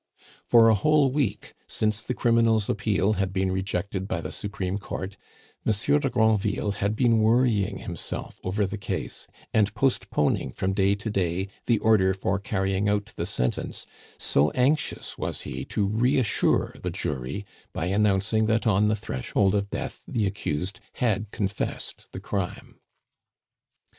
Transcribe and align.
For 0.47 0.67
a 0.67 0.73
whole 0.73 1.11
week, 1.11 1.53
since 1.67 2.01
the 2.01 2.15
criminal's 2.15 2.67
appeal 2.67 3.13
had 3.13 3.31
been 3.31 3.51
rejected 3.51 4.07
by 4.07 4.19
the 4.19 4.31
Supreme 4.31 4.79
Court, 4.79 5.15
Monsieur 5.63 5.99
de 5.99 6.09
Granville 6.09 6.71
had 6.71 6.95
been 6.95 7.19
worrying 7.19 7.77
himself 7.77 8.39
over 8.43 8.65
the 8.65 8.79
case, 8.79 9.27
and 9.53 9.71
postponing 9.75 10.53
from 10.53 10.73
day 10.73 10.95
to 10.95 11.11
day 11.11 11.49
the 11.67 11.77
order 11.77 12.15
for 12.15 12.39
carrying 12.39 12.89
out 12.89 13.13
the 13.15 13.27
sentence, 13.27 13.85
so 14.17 14.49
anxious 14.55 15.19
was 15.19 15.41
he 15.41 15.65
to 15.65 15.85
reassure 15.85 16.77
the 16.81 16.89
jury 16.89 17.45
by 17.71 17.85
announcing 17.85 18.47
that 18.47 18.65
on 18.65 18.87
the 18.87 18.95
threshold 18.95 19.53
of 19.53 19.69
death 19.69 20.01
the 20.07 20.25
accused 20.25 20.79
had 20.93 21.29
confessed 21.29 22.11
the 22.11 22.19
crime. 22.19 22.79